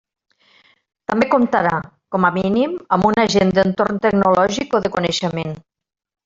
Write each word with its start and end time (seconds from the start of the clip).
També 1.11 1.27
comptarà, 1.33 1.73
com 2.15 2.25
a 2.29 2.33
mínim, 2.37 2.73
amb 2.97 3.05
un 3.13 3.21
agent 3.27 3.53
d'entorn 3.59 4.01
tecnològic 4.07 4.75
o 4.79 4.83
de 4.87 4.93
coneixement. 4.97 5.55